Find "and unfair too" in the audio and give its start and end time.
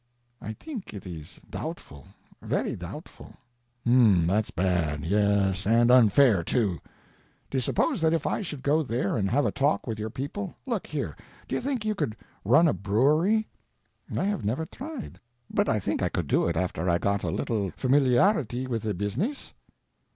5.67-6.79